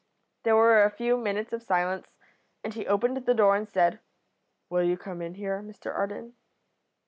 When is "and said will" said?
3.55-4.81